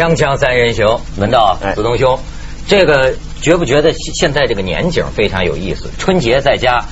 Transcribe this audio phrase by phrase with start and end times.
[0.00, 2.18] 锵锵三人行，文道哎子东兄，
[2.66, 3.12] 这个
[3.42, 5.90] 觉不觉得现在这个年景非常有意思？
[5.98, 6.86] 春节在家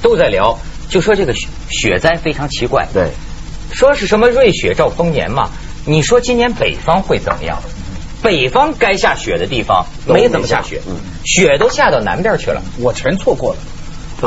[0.00, 3.10] 都在聊，就说这个雪雪灾非常奇怪，对，
[3.74, 5.50] 说是什么瑞雪兆丰年嘛？
[5.84, 7.58] 你说今年北方会怎么样？
[8.22, 12.62] 北方该下雪的地方没怎么下雪，下嗯雪都下到南边去了。
[12.78, 13.58] 我全错过了。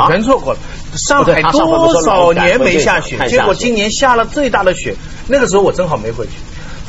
[0.08, 0.60] 全错过了，
[0.96, 4.94] 上海多少年没下雪结果今年下了最大的雪，
[5.28, 6.34] 那个时候我正好没回去。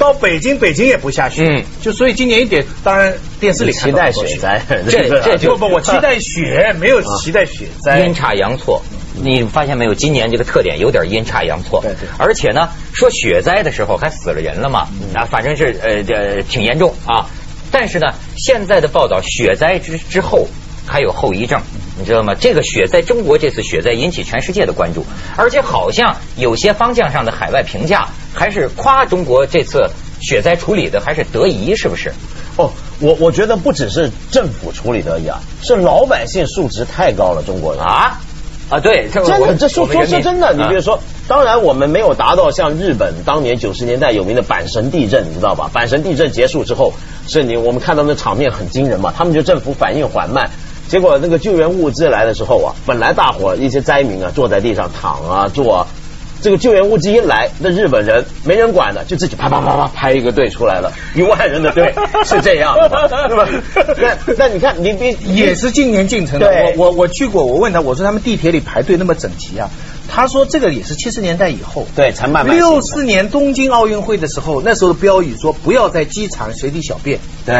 [0.00, 8.14] 到北京，北京也不下雪，嗯就所以今年一点，当然电视里看期待到雪灾， 这这就不不，我 期待雪，没有期待雪灾阴。
[8.14, 8.82] 差阳错。
[9.22, 9.94] 你发现没有？
[9.94, 17.26] 今年这个特点有点阴差阳错，对对而且呢，说雪灾的时候还死了人了嘛，啊，反正是呃这挺严重啊。
[17.70, 18.06] 但是呢，
[18.38, 20.48] 现在的报道，雪灾之之后
[20.86, 21.60] 还有后遗症，
[21.98, 22.34] 你知道吗？
[22.34, 25.04] 这个雪灾，中国这次雪灾引起全世界的关注，
[25.36, 32.12] 而且好像有些方向上的海外评价还是夸中国这次雪灾处理的还是得宜，是不是？
[32.56, 37.82] 哦，我我觉得不只是政府处理得宜啊，是老百姓素质太高了，中国人。
[37.82, 38.20] 啊
[38.68, 45.68] 啊，对，真的，这说说真的，你啊比如说，当然我们没有达到像日本当年九十年代有名的阪神地震，你知道吧？
[45.74, 46.92] 阪神地震结束之后，
[47.26, 50.50] 是你我们看到那场面很惊人嘛，他们就政府反应缓慢，
[50.86, 55.86] 结果那个救援物资来的时候啊，本来大伙一些灾民啊坐在地上躺啊坐啊。
[56.42, 63.48] 这个救援物资一来，那日本人没人管的，就自己啪啪啪啪排一个队出来了，一万人的队 是这样的嘛，对吧？
[64.26, 66.50] 那那你看，你比也是今年进城的。
[66.76, 69.70] 我我我去过，我问他，我说他们地铁里排队那么整齐啊？
[70.10, 71.86] 他说这个也是七十年代以后。
[71.94, 77.18] 对才慢慢六四年东京奥运会的时候，那时候的标语说不要在机场随地小便。
[77.46, 77.54] 对，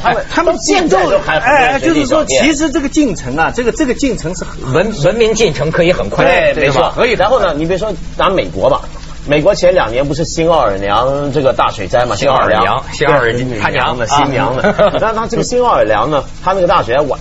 [0.00, 7.12] 他们他们现在都还哎，就是说，其实实这个进程啊，这个这个进程是很文文明进程可以很快，对，没吧错，可以。
[7.12, 8.82] 然后呢，你别说拿美国吧，
[9.26, 14.74] 美国前两年不是新奥尔良这个大水灾嘛，新奥尔良新奥尔良他娘的啊新娘的。
[15.00, 17.18] 那他这个新奥尔良呢，他那个大水还晚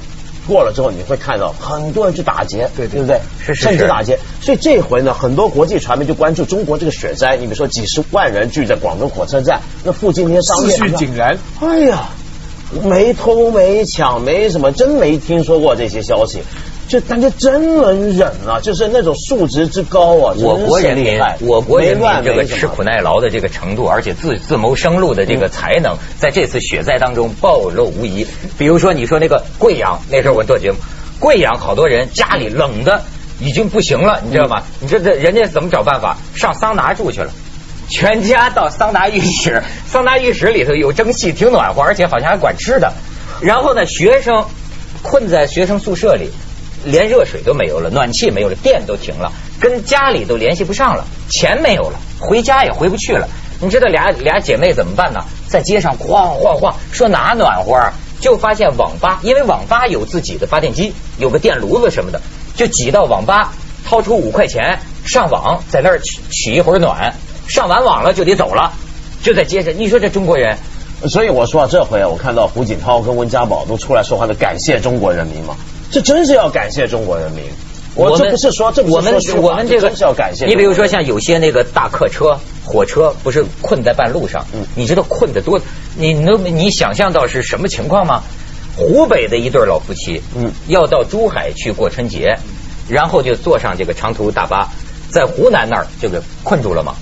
[0.52, 3.22] 过了之后，你会看到很多人去打劫，对对对不对？
[3.40, 4.20] 是是甚至打劫。
[4.42, 7.38] 所以这回呢，很多国际传媒就关注中国这个雪灾。
[7.38, 11.38] 你比如说，几十万人聚在广州火车站，那附近那些商秩店序井然。
[11.62, 12.10] 哎呀，
[12.84, 16.44] 没偷没抢没什么，真没听说过这些消息，
[16.92, 28.28] 就感觉真能忍啊，就是那种素质之高啊，我国人民我国人民这个吃苦耐劳的这个程度，而且自自谋生路的这个才能，在这次雪灾当中暴露无遗。
[28.58, 30.78] 比如说，你说那个贵阳，那时候我做节目，
[31.18, 33.04] 贵阳好多人家里冷的
[33.40, 34.64] 已经不行了，你知道吗？
[34.82, 36.18] 你这这人家怎么找办法？
[36.36, 37.32] 上桑拿住去了。
[37.88, 42.92] 全家到桑拿浴室，桑拿浴室里头有蒸汽，挺暖和，而且好像还管吃的。
[43.42, 44.44] 然后呢，学生
[45.02, 46.30] 困在学生宿舍里，
[46.86, 53.28] 连热水都没有了，暖气没有了，电都停了，跟家里都联系不上了，钱没有了，回家也回不去了。
[53.60, 55.24] 你知道俩俩姐妹怎么办呢？
[55.48, 57.94] 在街上晃晃晃，说哪暖和啊？
[58.20, 62.22] 就发现网吧，因为网吧有自己的发电机，有个电炉子什么的，
[62.56, 63.54] 就挤到网吧，
[63.84, 67.16] 掏出五块钱上网，在那儿取取一会儿暖，
[67.48, 68.74] 上完网了就得走了，
[69.24, 69.74] 就在街上。
[69.76, 70.58] 你说这中国人，
[71.10, 75.56] 所以我说啊，这回啊，我看到胡锦涛跟温家宝都出来说话的，感谢中国人民嘛，
[75.92, 77.44] 这真是要感谢中国人民。
[77.94, 80.46] 我这们不是说，这不我们我们这个真是要感谢。
[80.46, 85.60] 你比如说像有些那个大客车、火车，不是困在半路上，嗯你知道困得多，
[85.98, 88.24] 你能你想象到是什么情况吗？
[88.78, 92.38] 湖北的一对老夫妻，嗯要到珠海去过春节，
[92.88, 94.70] 然后就坐上这个长途大巴，
[95.10, 96.96] 在湖南那儿就给困住了嘛。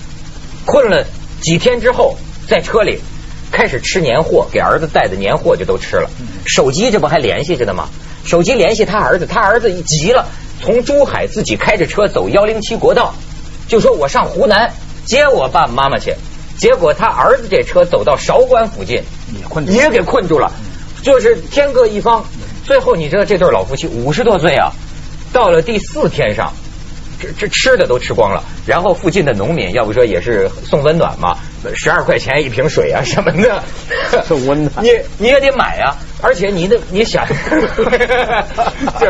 [0.66, 1.06] 困了
[1.40, 2.16] 几天之后，
[2.48, 2.98] 在车里
[3.52, 6.10] 开始吃年货，给儿子带的年货就都吃了。
[6.46, 7.88] 手机这不还联系着呢吗？
[8.30, 10.24] 手机联系他儿子，他儿子一急了，
[10.62, 13.12] 从珠海自己开着车走幺零七国道，
[13.66, 14.72] 就说我上湖南
[15.04, 16.14] 接我爸爸妈妈去。
[16.56, 19.02] 结果他儿子这车走到韶关附近，
[19.36, 20.52] 也困住也给困住了，
[21.02, 22.24] 就是天各一方。
[22.64, 24.70] 最后你知道这对老夫妻五十多岁啊，
[25.32, 26.52] 到了第四天上，
[27.20, 31.36] 这这吃的都吃光了，然后附近的农民要不说也是送温暖嘛，
[31.74, 33.60] 十二块钱一瓶水啊什么的，
[34.22, 34.72] 送温暖。
[34.84, 37.26] 你你也得买啊，而且你的你想，
[39.00, 39.06] 就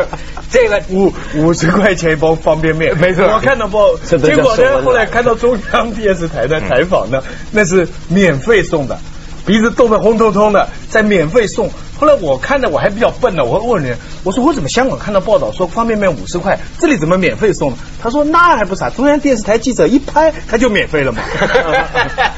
[0.49, 8.97] 这个五五十块钱一包方便面，没错我看到报，这都叫结果呢，后来看到中央电视台的采访呢，那是免费送的，
[9.45, 11.69] 鼻子冻得红彤彤的，在免费送。
[12.01, 17.73] 后来我看的我还比较笨呢，我问人，我说我怎么香港看到报道说方便面五十块，这里怎么免费送？
[18.01, 21.21] 他说那还不傻，中央电视台记者一拍他就免费了嘛，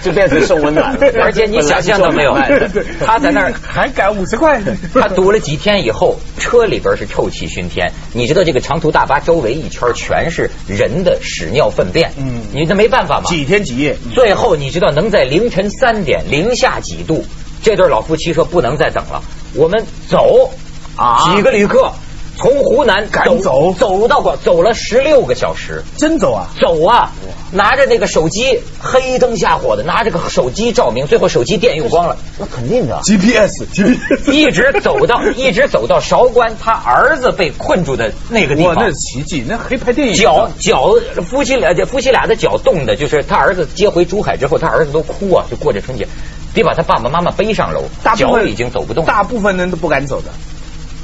[0.04, 1.00] 就变成送温暖了。
[1.24, 2.38] 而且你想象到没有
[3.06, 4.62] 他在那儿还敢五十块，
[4.94, 7.90] 他堵了几天以后，车里边是臭气熏天。
[8.12, 13.30] 你知道这个长途大巴周围一圈全是人的屎尿粪便，嗯你这没办法嘛。
[13.30, 17.24] 几天几夜，最后你知道能在凌晨三点零下几度，
[17.62, 19.24] 这对老夫妻说不能再等了，
[19.56, 20.52] 我们走
[20.96, 21.92] 啊几个旅客？
[22.36, 24.08] 从湖南赶走走？
[24.08, 25.84] 到广走了十六个小时。
[25.98, 26.48] 真走啊！
[26.60, 27.12] 走啊，
[27.52, 33.00] 拿着那个手机，黑灯瞎火的，拿着个手机照明，最后手机电用光了，那肯定的。
[33.04, 40.96] GPS GPS，一直走到 一直走到韶关，他儿子被困住的那个地哇，那是，奇迹，那黑拍电影脚脚
[41.30, 46.08] 夫妻俩夫妻俩的脚冻的，就是他儿子接回珠海之后，他儿子都哭啊，就过这春节，
[46.54, 49.08] 得把他爸爸妈妈背上楼，大部分脚已经走不动了。
[49.08, 50.30] 大部分人都不敢走的。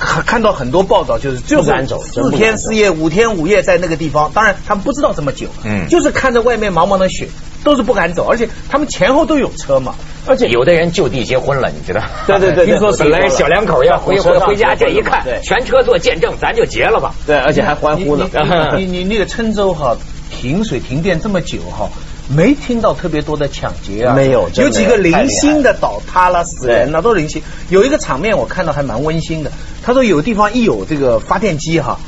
[0.02, 1.72] 看看到很多报道，就是就是
[2.14, 7.28] 四天四夜、五天五夜在那个地方，当然他们不知道这么久，嗯就是看着外面茫茫的雪，
[7.66, 12.02] 都是不敢走，而且他们前后都有车嘛，而且有的人就地结婚了，你知道？
[12.26, 17.14] 对对对对 听说我本来小两口要回回回家，这一看对全车做见证，咱就结了吧。
[17.28, 18.30] 对，而且还欢呼呢。
[18.78, 19.98] 你你你 你那个郴州哈
[20.32, 21.90] 停水停电这么久哈，
[22.30, 27.42] 没听到特别多的抢劫啊，没有真有几个零星的倒塌了、死人了都是零星。
[27.70, 29.52] 有一个场面我看到还蛮温馨的，
[29.84, 32.00] 他说有地方一有这个发电机哈，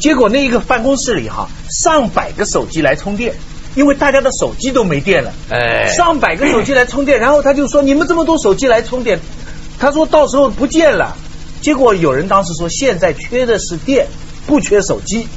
[0.00, 3.34] 结果那一个办公室里哈上百个手机来充电。
[3.76, 9.20] 因为大家的手机都没电了，哎上百个手机来充电，然后他就说你们这么多手机来充电，
[9.78, 11.16] 他说到时候不见了。
[11.60, 14.08] 结果有人当时说现在缺的是电，
[14.48, 15.28] 不缺手机。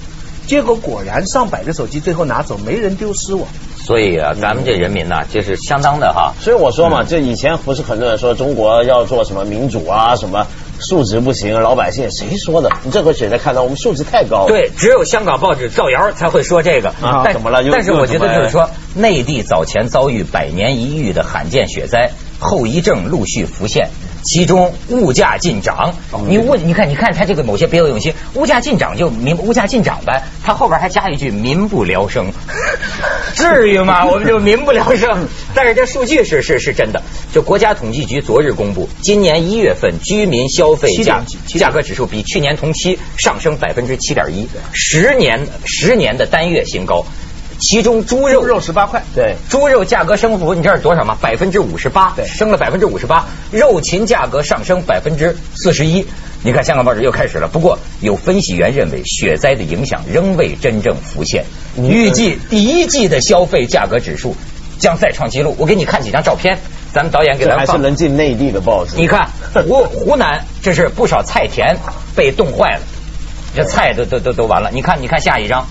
[0.47, 3.47] 结果果然上百个手机最后拿走，没人丢失我。
[3.85, 6.33] 所以啊，咱们这人民呐，这是相当的哈。
[6.39, 10.47] 所以我说嘛，这以前不是很多人说中国要做什么民主啊，什么
[10.79, 12.69] 素质不行，老百姓谁说的？
[12.83, 14.47] 你这回现在看到我们素质太高了。
[14.47, 23.89] 对，只有香港报纸造谣才会说这个啊但怎么了又但是我觉得就是说，内地早前遭遇百年一遇的罕见雪灾，后遗症陆续浮现，
[24.23, 25.93] 其中物价进涨。
[26.27, 32.31] 你问，你看，你看他这个某些别有用心，物价进涨就民物价进涨呗，他后边还加一句民不聊生，
[33.35, 34.05] 至于吗？
[34.09, 35.27] 我们就民不聊生。
[35.53, 37.01] 但是这数据是是是真的，
[37.33, 47.05] 就国家统计局昨日公布，今年一月份居民消费价价格指数比去年同期上升百分之七点一，十年十年的单月新高。
[47.63, 51.17] 其中猪肉猪肉十八块，对，猪肉价格升幅，你知道是多少吗？
[51.21, 53.25] 百分之五十八，对升了百分之五十八。
[53.51, 56.05] 肉禽价格上升百分之四十一。
[56.43, 57.47] 你看，香港报纸又开始了。
[57.47, 61.45] 不过，有分析员认为，雪灾的影响仍未真正浮现，
[61.77, 64.35] 预计第一季的消费价格指数
[64.77, 65.55] 将再创纪录。
[65.57, 66.59] 我给你看几张照片，
[66.93, 67.77] 咱们导演给咱放还是。
[67.79, 68.97] 能进内地的报纸。
[68.97, 71.77] 你看湖湖南，这是不少菜田
[72.13, 72.81] 被冻坏了，
[73.55, 74.69] 这菜都都都都完了。
[74.73, 75.65] 你看，你看下一张，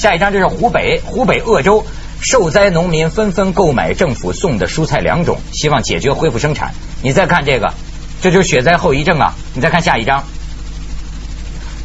[0.00, 1.84] 下一张这是湖北，湖北鄂州
[2.22, 6.72] 受灾农民纷纷购买政府送的蔬菜两种，希望解决恢复生产。
[7.02, 7.74] 你再看这个，
[8.22, 9.34] 这就是雪灾后遗症啊！
[9.52, 10.24] 你再看下一张。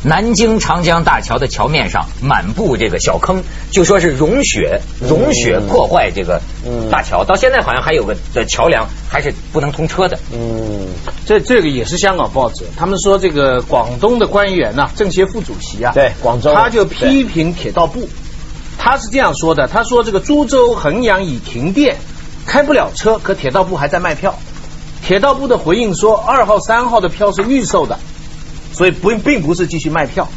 [0.05, 7.23] 南京长江大桥的桥面上满布这个小坑，就说是融雪，融雪破坏这个嗯大桥。
[7.23, 10.19] 到现在好像还有个的桥梁还是不能通车的。
[10.31, 10.89] 嗯，
[11.25, 18.07] 这这个也是香港报纸，他们说这个广东的官员呐、政协副主席啊，对广州他就批评铁道部，
[18.77, 21.97] 他是这样说的，他说这个株洲、衡阳已停电，
[22.45, 24.37] 开不了车，可铁道部还在卖票。
[25.03, 27.99] 铁道部的回应说，二号、三号的票是预售的，
[28.75, 30.27] 所以不并不是继续卖票。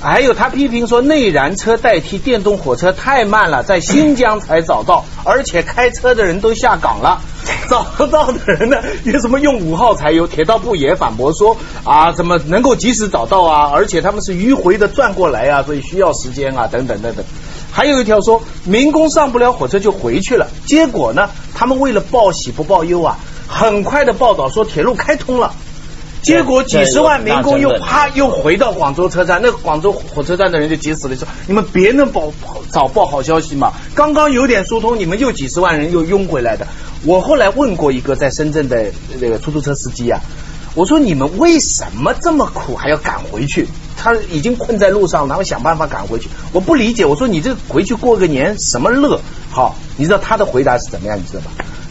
[0.00, 7.20] 还有他批评说，内燃车代替电动火车太慢了，在新疆才找到，而且开车的人都下岗了，
[7.68, 10.24] 找到的人呢，有什么用五号柴油？
[10.24, 13.72] 铁道部也反驳说啊，怎么能够及时找到啊？
[13.74, 17.24] 而且他们是迂回的转过来啊，所以需要时间啊，等等等等。
[17.72, 23.18] 还有一条说，民工上不了火车就回去了，结果呢，他们为了报喜不报忧啊，
[23.48, 25.54] 很快的报道说铁路开通了。
[26.22, 32.32] 结果几十万民工又啪又回到广州车站，那个广州火车站的人就急死了，说你们别能报
[32.70, 36.66] 早报好消息嘛，刚刚有点疏通，你们又几十万人又拥回来的。
[37.04, 38.86] 我后来问过一个在深圳的
[39.20, 40.20] 那个出租车司机啊，
[40.74, 43.68] 我说你们为什么这么苦还要赶回去？
[43.96, 46.28] 他已经困在路上，然后想办法赶回去。
[46.52, 49.20] 我不理解，我说你这回去过个年什么乐？
[49.50, 51.16] 好，你知道他的回答是怎么样？
[51.16, 51.50] 你知道吧？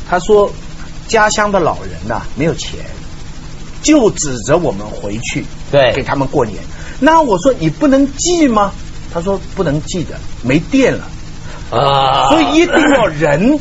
[0.10, 0.52] 他说
[1.08, 2.80] 家乡的老人呐、没有钱。
[3.88, 6.58] 就指着我们回去，对给他们过年。
[7.00, 8.74] 那我说你不能寄吗？
[9.14, 11.08] 他说不能寄的，没电了，
[11.72, 13.58] 啊所以一定要人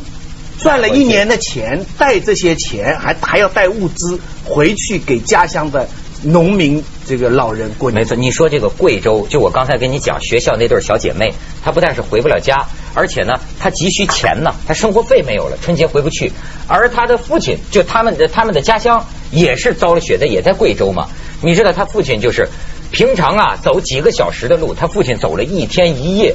[0.59, 5.89] 赚了一年的钱，带这些钱，还还要带物资回去给家乡的
[6.23, 8.01] 农民这个老人过年。
[8.01, 12.67] 没错，你说这个贵州，就我刚才跟你讲，学校那对小姐妹，她不但是回不了家，
[12.97, 16.33] 而且呢，他急需钱呢，他生活费没有了，春节回不去。
[16.67, 21.09] 而他的父亲，就他们的他们的家乡也是遭了雪灾，也在贵州嘛。
[21.43, 22.49] 你知道他父亲就是
[22.91, 26.35] 平常啊走几个小时的路，他父亲走了一天一夜，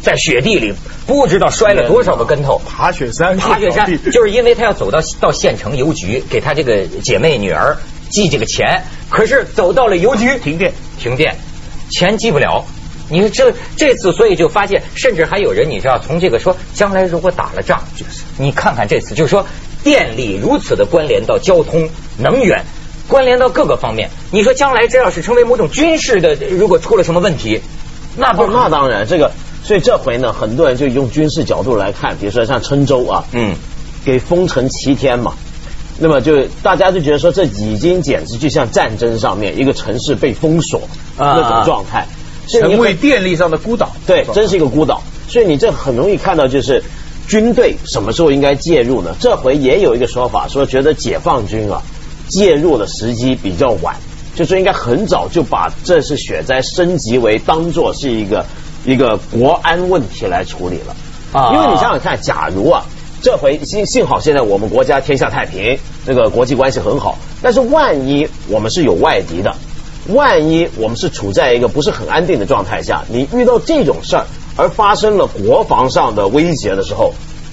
[0.00, 0.72] 在雪地里
[1.06, 2.58] 不知道摔了多少个跟头。
[2.66, 7.76] 爬雪山，爬雪山，就是因为他要走到到县城邮局给他这个姐妹女儿
[8.08, 11.36] 寄这个钱，可是走到了邮局停电，停电，
[11.90, 12.64] 钱寄不了。
[13.10, 19.46] 你说这这次，所以就发现，甚至还有人你知道，从这个说将来如果打了仗，就是你看看这次，就是说
[19.82, 21.88] 电力如此的关联到交通、
[22.18, 22.64] 能源，
[23.08, 24.10] 关联到各个方面。
[24.30, 27.60] 你说将来这要是成为某种军事的，如果出了什么问题，
[28.16, 29.30] 那不不，那当然，这个，
[29.62, 33.54] 所以这回呢，很多人就用军事角度来看，比如说像郴州啊，嗯，
[34.04, 35.34] 给封城七天嘛，
[35.98, 40.82] 那么就大家就觉得说，这已经简直就像战争上面一个城市被封锁
[41.16, 42.06] 啊那种状态，
[42.48, 43.92] 成为电力上的孤岛。
[44.06, 45.02] 对，真是一个孤岛。
[45.28, 46.82] 所以你这很容易看到，就是
[47.28, 49.14] 军队什么时候应该介入呢？
[49.20, 51.82] 这回也有一个说法，说觉得解放军啊
[52.28, 53.94] 介入的时机比较晚，
[54.34, 58.44] 就是应该很早就把这次雪灾升级为当做是一个
[58.84, 60.96] 一个国安问题来处理了。
[61.32, 62.84] 啊因为你想想看，假如啊。
[63.20, 65.76] 这回幸幸好现在我们国家天下太平，
[66.06, 67.18] 这个国际关系很好。
[67.42, 69.56] 但是万一我们是有外敌的，
[70.08, 77.12] 万一我们是处在一个不是很安定的状态下，你遇到这种事儿而发生了国防上的威胁的时候，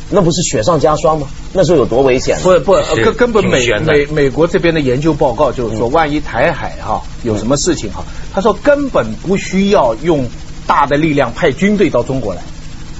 [0.10, 1.28] 那不是雪上加霜吗？
[1.54, 2.40] 那时候有多危险？
[2.42, 10.28] 不不，根根本美挺悬的美美国这边的研究报告就是嗯说，万一台海哈有什么事情哈，他说根本不需要用
[10.66, 12.42] 大的力量派军队到中国来。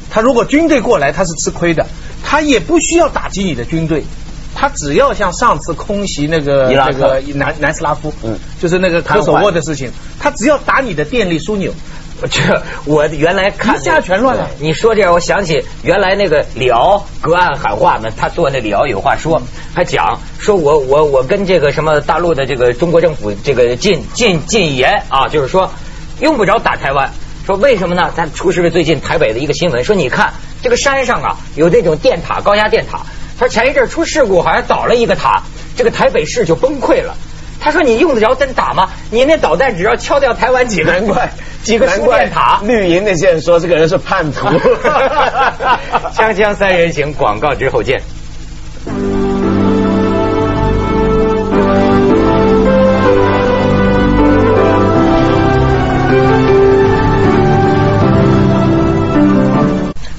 [0.10, 1.86] 他如果军队过来，他是吃亏的，
[2.24, 4.04] 他也不需要打击你的军队。
[4.56, 11.74] 他只要像上次空袭那个那个南南斯拉夫，嗯就是那个科索沃的事情，他只要打你的电力枢纽，
[12.32, 12.42] 这
[12.86, 19.42] 我原来看一下全乱了你说这样，我想起原来那个李敖隔岸喊话呢，他坐那李敖有话说，
[19.76, 25.70] 还讲说我我我跟这个什么大陆的这个中国政府这个进进进言啊，就是说
[26.22, 27.12] 用不着打台湾。
[27.46, 28.12] 说为什么呢？
[28.16, 30.34] 咱出示了最近台北的一个新闻，说你看
[30.64, 33.02] 这个山上啊有这种电塔，高压电塔。
[33.38, 35.42] 他说前一阵出事故，好像倒了一个塔，
[35.76, 37.16] 这个台北市就崩溃了。
[37.60, 38.90] 他说你用得着真打吗？
[39.12, 41.32] 你那导弹只要敲掉台湾几个难怪
[41.64, 42.62] 几个输电塔。
[42.64, 44.48] 绿营那些人说这个人是叛徒。
[46.16, 48.02] 锵锵三人行，广告之后见。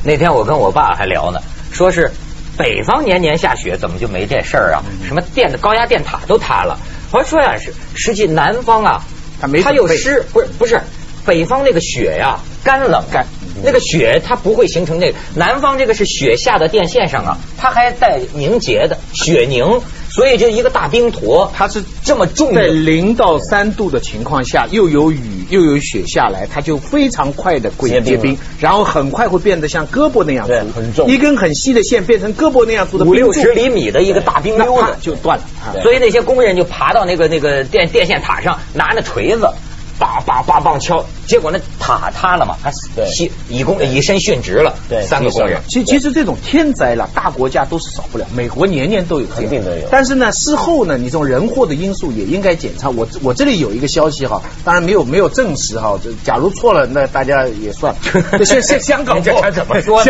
[0.03, 1.41] 那天我跟我爸还聊呢，
[1.73, 2.11] 说是
[2.57, 4.83] 北方年年下雪，怎么就没这事儿啊？
[5.07, 6.79] 什么电的高压电塔都塌了。
[7.13, 9.03] 我说呀是，实际南方啊，
[9.41, 10.81] 它没它有湿，不是不是，
[11.25, 13.27] 北方那个雪呀干冷干，
[13.63, 19.81] 那个雪它不会形成那个，南方这个是雪下的电线上啊，它还带凝结的雪凝，
[20.17, 22.69] 所以就一个大冰坨，它是这么重在的。
[22.69, 35.45] 零到三度的情况下，又有雨又有雪下来，它就非常快的会结冰然后很快会变得像胳膊那样粗，很重一根很细的线变成胳膊那样粗的五六十厘米的一个大冰溜子就断了。
[35.63, 39.51] 啊所以那些工人就爬到那个那个电电线塔上，拿着锤子，
[39.99, 45.61] 梆梆梆梆敲，结果那塔塌了嘛，他对牺以工以身殉职了，对三个工人。
[45.69, 52.91] 其其实这种天灾了，大国家都是少不了，美国年年都有肯定都有但是呢，事后呢，你这种人祸的因素也应该检查。
[52.91, 58.45] 我我这里有一个消息哈，当然没有没有证实哈，这假如错了，那大家也算了。
[58.45, 60.03] 香香香港报怎么说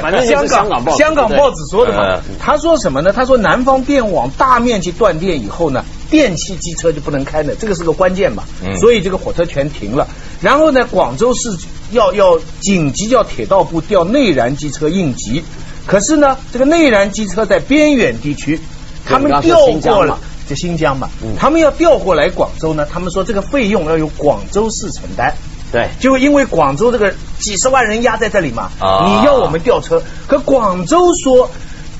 [0.00, 2.36] 反正香香港香港报纸说的嘛嗯。
[2.40, 3.12] 他说什么呢？
[3.12, 8.44] 他说南方电网大面积断电以后呢，电气机车就不能开了，这个是个关键嘛。
[8.64, 10.08] 嗯所以这个火车全停了。
[10.40, 11.56] 然后呢，广州市
[11.92, 15.44] 要要紧急叫铁道部调内燃机车应急，
[15.86, 18.60] 可是呢，这个内燃机车在边远地区，
[19.04, 20.18] 他们调过了。
[20.48, 25.32] 就新疆嘛，嗯他们要调过来广州呢，他们说这个费用要由广州市承担。
[25.70, 31.48] 对，就因为广州这个几十万人压在这里嘛，啊你要我们调车，可广州说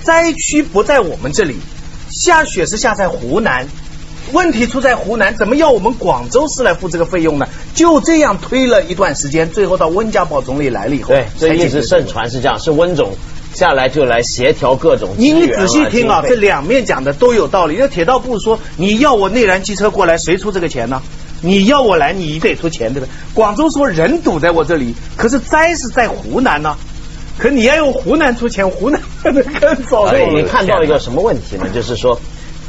[0.02, 1.60] 灾区不在我们这里，
[2.10, 3.68] 下雪是下在湖南，
[4.32, 7.48] 问题出在湖南，怎么要我们广州市来付这个费用呢？
[7.74, 13.14] 就这样推了一段时间，最后到温家宝总理来了以后，对，所以一直盛传是这样，是温总
[13.54, 17.76] 下来就来协调各种资你你仔细听啊，这两面讲的都有道理。
[17.78, 21.02] 那铁道部说，你要我内燃机车过来，谁出这个钱呢？
[21.42, 23.10] 你要我来，你得出钱，对不对？
[23.32, 26.76] 广州说人堵在我这里，可是灾是在湖南呢，
[27.38, 30.34] 可你要用湖南出钱，湖南可能更糟糕所以。
[30.34, 31.66] 你看到一个什么问题呢？
[31.74, 32.20] 就是说，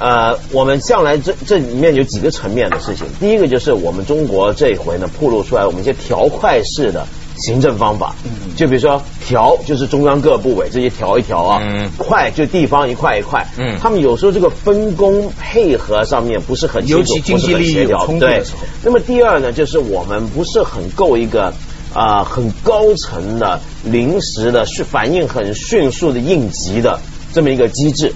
[0.02, 3.06] 呃，我们向来这这里面有几个层面的事情。
[3.20, 7.06] 第一个就是我们中国这一回呢，暴露出来我们一些条块式的
[7.38, 8.16] 行政方法。
[8.24, 11.62] 嗯，就比如说条，就是中央各部委这些条一条啊。
[11.64, 11.88] 嗯。
[12.00, 13.48] 块就地方一块一块。
[13.60, 13.78] 嗯。
[13.80, 18.66] 他们有时候这个分工配合上面不是很清楚，尤其经济利益有冲突的时候。
[18.84, 21.54] 那么第二呢，就是我们不是很够一个
[21.94, 27.00] 啊很高层的临时的迅反应很迅速的应急的
[27.34, 28.12] 这么一个机制。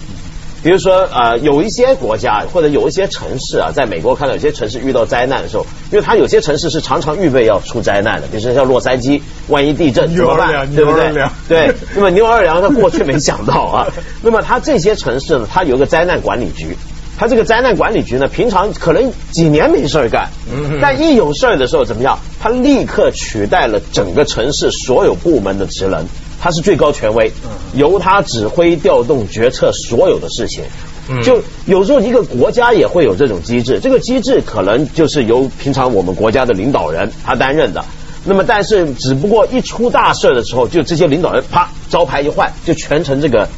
[0.66, 10.74] 比如说，呃，有一些国家或者有一些城市啊，在美国看到有些城市遇到灾难的时候，因为它有些城市是常常预备要出灾难的，比如说像洛杉矶，万一地震怎么办？
[10.76, 11.14] 对不对？
[11.48, 11.76] 对。
[11.94, 13.88] 那么牛二良他过去没想到啊，
[14.24, 16.76] 那么他这些城市呢，它有个灾难管理局，
[17.20, 20.30] 他这个灾难管理局呢，平常可能几年没事儿干，
[20.82, 22.18] 但一有事儿的时候怎么样？
[22.42, 26.08] 他立刻取代了整个城市所有部门的职能。
[26.46, 27.32] 他是最高权威，
[27.74, 30.64] 由他指挥调动决策所有的事情。
[31.24, 37.84] 就有时候一个国家也会有这种机制，这个机制可能就是由平常我们国家的领导人他担任的。
[38.26, 43.50] 那么，但是只不过一出大事的时候，就这些领导人啪招牌一换，就全成这个。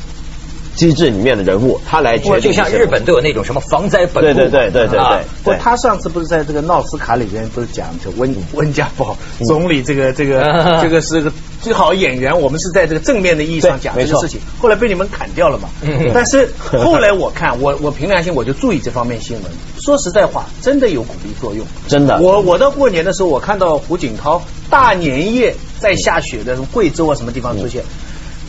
[0.78, 2.40] 机制里面的人物，他来决定。
[2.40, 4.22] 就像日本都有那种什么防灾本部。
[4.22, 5.24] 对对对对对对。
[5.44, 10.44] 不，他上次不是在这个闹斯卡里边不是讲就温温家宝总理这个这个
[10.80, 15.70] 这个是个最好演员，我们是在这个正面的意义上讲这个事情，后来被你们砍掉了嘛。
[16.14, 19.52] 但是后来我看，我我凭良心我就注意这方面新闻。
[19.80, 21.66] 说实在话，真的有鼓励作用。
[21.88, 22.20] 真的。
[22.20, 27.84] 我我到过年的时候，我看到胡锦涛大年夜在下雪的贵州啊什么地方出现。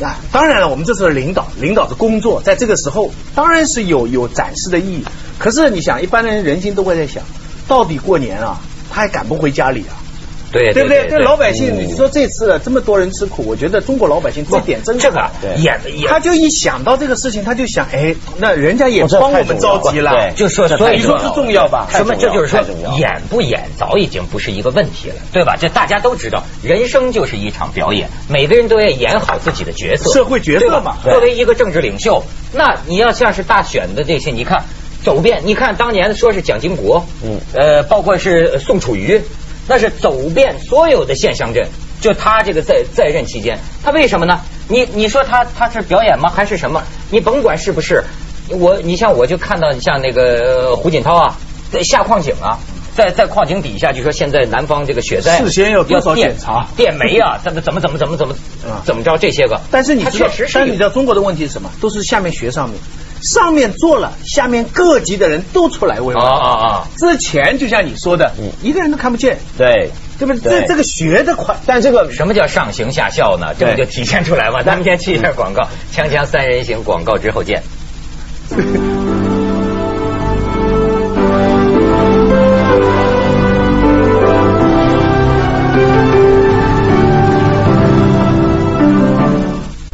[0.03, 5.05] 啊，当然了，我们这是领导，领导的工作，在这个时候当然是有有展示的意义。
[5.39, 7.25] 可是你想，一般的人人心都会在想，
[7.67, 8.61] 到底过年啊，
[8.91, 9.99] 他还赶不回家里啊？
[10.53, 11.07] 对对不对？
[11.09, 21.89] 这老百姓，你说这次这么多人吃苦，我觉得中国老百姓这点真这个演他就一想到这个事情，他就想，哎，那人家也帮我们着急了，就说所以说是重要吧？
[21.91, 22.15] 什么？
[22.17, 22.61] 这就是说
[22.99, 25.57] 演不演早已经不是一个问题了，对吧？
[25.61, 30.97] 这大家都知道，人生就是一场表演，每个人都要演好自己的角色，社会角色嘛。
[31.03, 34.65] 作为一个政治领袖，那你要像是大选的这些，你看
[35.05, 39.21] 走遍，你看当年说是蒋经国，嗯，呃，包括是宋楚瑜。
[39.69, 41.69] 那是走遍所有的县乡镇，
[42.01, 44.41] 就他这个在在任期间，他为什么呢？
[44.67, 46.31] 你你说他他是表演吗？
[46.35, 46.83] 还是什么？
[47.11, 48.03] 你甭管是不是，
[48.49, 51.37] 我你像我就看到你像那个胡锦涛啊，
[51.71, 52.59] 在下矿井啊，
[52.95, 56.67] 在在矿井底下就说现在南方这个雪灾，事先要多少检查？
[56.77, 58.35] 电煤啊，怎么怎么怎么怎么怎么
[58.85, 59.61] 怎么着这些个？
[59.71, 61.71] 但是你确实是，但是你知道中国的问题是什么？
[61.81, 62.79] 都是下面学上面。
[63.21, 66.17] 上面做了，下面各级的人都出来慰问。
[66.17, 66.89] 啊啊啊！
[66.97, 69.39] 之前就像你说的，一个人都看不见。
[69.57, 70.63] 对，对不对？
[70.63, 73.55] 这这个学的快，但这个什么叫上行下效呢？
[73.59, 74.63] 这不就体现出来吗？
[74.63, 77.63] 咱们先去一下广告，锵锵三人行广告之后见。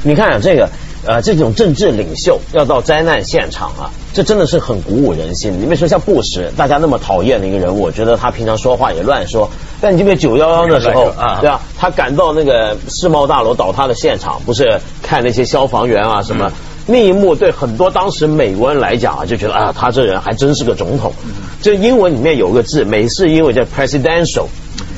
[0.07, 0.69] 你看这个。
[1.07, 5.61] 呃，这种政治领袖要到灾难现场啊，这真的是很鼓舞人心。
[5.61, 9.51] 你别说像布什，大家那么讨厌的一个人物，我觉得他平常说话也乱说。
[9.81, 11.13] 但你记得九幺幺的时候，
[11.43, 16.51] 对啊，他赶到那个世贸大楼倒塌的现场，不是看那些消防员啊什么，
[16.87, 21.13] 那一幕对很多当时美国人来讲啊，就觉得啊，他这人还真是个总统。
[21.61, 24.47] 这英文里面有个字，美式英文叫 presidential，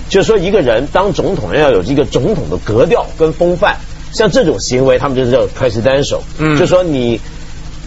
[0.09, 3.77] 就是说一个人当总统要有一个总统的格调跟风范。
[4.17, 7.21] 像这种行为，他们就是叫 presidential，嗯，就说你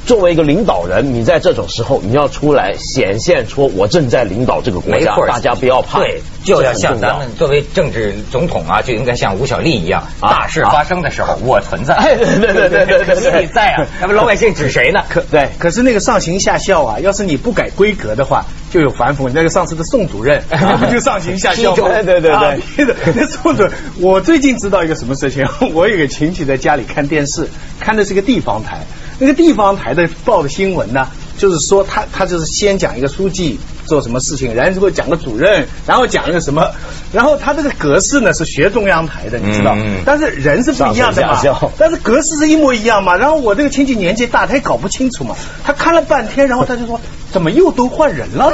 [0.06, 15.02] 作为一个领导人，你在这种时候你要出来显现出我正在领导这个国家，大家不要怕，对，就要像咱们作为政治总统啊，就应该像吴小莉一样，大事发生的时候我存在，对对对对对，你在啊，咱们老百姓指谁呢？
[15.10, 18.46] 可对，可是那个上行下效啊，要是你不改规格的话。
[18.70, 20.44] 就有反腐，那个上次的宋主任
[20.80, 25.44] 不 就上行下效对对对， 那宋主任，我最近知道一个什么事情？
[25.74, 27.48] 我有个亲戚在家里看电视，
[27.80, 28.86] 看的是个地方台，
[29.18, 33.60] 那个地方台的报的新闻呢，就是说他他就是先讲一个书记。
[33.90, 36.72] 做什么事情，然后讲个主任，然后讲一个什么，
[37.12, 39.76] 然后他这个格式呢是学中央台的，你知道，
[40.06, 41.42] 但是人是不一样的嘛，
[41.78, 43.18] 但是格式是一模一样嘛。
[43.18, 48.54] 然后我这个亲戚年纪大，他也搞不清楚嘛，他看了半天，然后他就说，怎么又都换人了？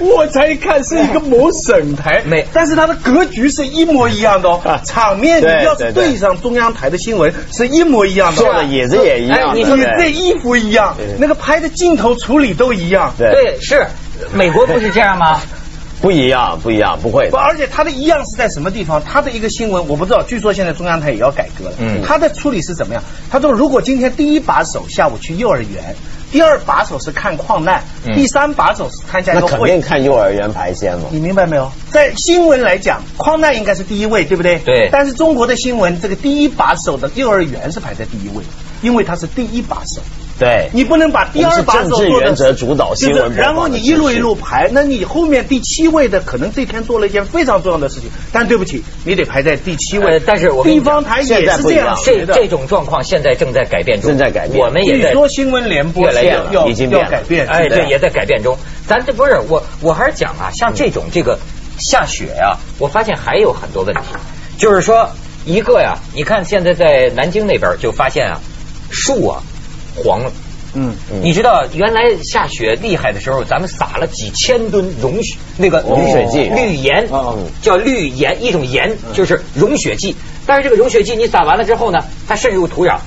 [0.00, 9.64] 我才一看是一个某省台，没，但是它的格局是一模一样的哦，场面你要是对上中央台的新闻是一模一样的，做的椅子也一样，你
[9.98, 11.34] 这衣服一样，那个。
[11.44, 13.86] 拍的镜头处理都一样，对，是
[14.32, 15.38] 美国不是这样吗？
[16.00, 17.36] 不一样，不一样，不会不，。
[17.36, 19.02] 而且它的一样是在什么地方？
[19.04, 21.72] 它的一个新闻我不知道，据说现在中央台也要改革了。
[21.78, 23.02] 嗯它的处理是怎么样？
[23.30, 25.94] 他说，如果今天第一把手下午去幼儿园，
[26.30, 29.80] 第二把手是看矿难，嗯第三把手是参加一个会那肯定。
[29.80, 31.08] 看幼儿园排先了。
[31.10, 31.70] 你明白没有？
[31.90, 34.58] 在新闻来讲，矿难应该是第一位，对不对？
[34.58, 38.44] 对但是中国的新闻，这个第一把手的幼儿园是排在第一位，
[38.82, 40.02] 因为它是第一把手。
[40.38, 50.14] 对，你不能把第二把手我们是政治做的原则主导新闻然后你一路一路排，那你后面第七位的可能这天做了一件非常重要的事情，但对不起，你得排在第七位。
[50.14, 52.26] 呃但是我们地方台也是这样这。
[52.26, 58.56] 这种状况现在正在改变中，正在改变我们也在据说新闻联播越来越要要已经要改变，哎，对，也在改变中。
[58.86, 61.38] 咱这不是我，我还是讲啊，像这种这个
[61.78, 64.00] 下雪呀、我发现还有很多问题，
[64.58, 65.08] 就是说
[65.46, 68.40] 一个呀，你看现在在南京那边就发现啊，
[68.90, 69.42] 树啊
[69.96, 70.32] 黄了。
[70.74, 80.16] 嗯，你知道原来下雪厉害的时候，咱们撒了几千吨融雪那个融雪剂绿盐哦，叫绿盐，一种盐就是融雪剂。
[80.46, 82.98] 但是这个融雪剂你撒完了之后呢，它渗入土壤，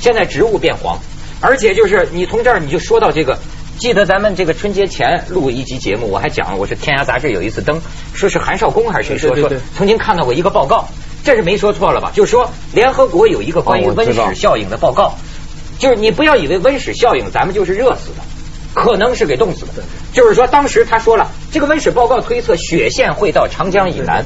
[0.00, 1.00] 现在植物变黄，
[1.40, 3.38] 而且就是你从这儿你就说到这个。
[3.78, 7.78] 记得咱们这个春节前录过一集节目，我还讲，我是天涯杂志有一次登，
[8.14, 10.88] 说是韩少功还是谁说说曾经看到过一个报告，
[11.22, 12.10] 这是没说错了吧？
[12.14, 15.14] 就是说联合国有一个关于温室效应的报告，
[15.78, 18.22] 就是你不要以为温室效应咱们就是热死的，
[18.74, 19.82] 可能是给冻死的。
[20.12, 24.24] 就是说，当时他说了，这个温室报告推测雪线会到长江以南，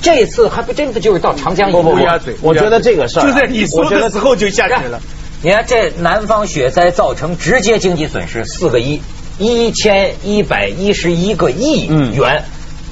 [0.00, 1.82] 这次还不真的就是到长江以南。
[1.82, 5.00] 不不不乌鸦嘴，我觉得这个事儿啊就在你说我觉得的时候就下去了。
[5.42, 9.00] 你看这南方雪灾造成直接经济损失四个亿，
[9.38, 12.44] 一千一百一十一个亿元，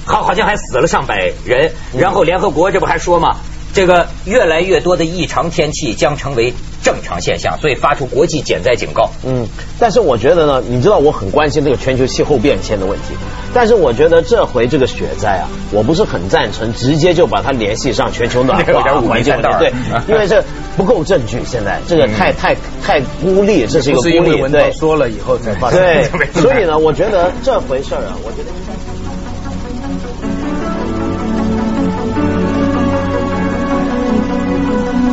[0.04, 1.72] 好好像还死了上百人。
[1.96, 3.36] 然后联合国这不还说吗？
[3.78, 9.10] 这个越来越多的异常天气将成为正常现象，所以发出国际减灾警告。
[9.24, 9.46] 嗯，
[9.78, 13.14] 但是我觉得呢，你知道我很关心这个全球气候变迁的问题，
[13.54, 19.72] 但是我觉得这回这个雪灾啊，我不是很赞成直接就把它联系上全球暖化、 环境对，
[20.08, 20.42] 因为这
[20.76, 25.78] 不够证据，现在这个太太太孤立，这是一个孤立，对说了以后才发生。
[25.78, 26.10] 对，
[26.42, 28.97] 所以呢，我觉得这回事儿啊，我觉得应该。